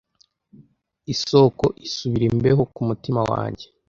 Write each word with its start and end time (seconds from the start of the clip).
isoko 1.13 1.65
isubira 1.87 2.25
imbeho 2.31 2.61
kumutima 2.73 3.21
wanjye 3.29 3.65